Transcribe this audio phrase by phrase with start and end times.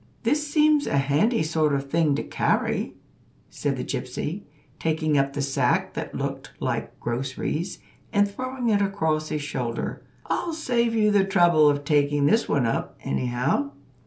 [0.23, 2.95] "This seems a handy sort of thing to carry,"
[3.51, 4.41] said the gypsy,
[4.79, 7.77] taking up the sack that looked like groceries,
[8.11, 10.01] and throwing it across his shoulder.
[10.25, 13.73] "I'll save you the trouble of taking this one up, anyhow."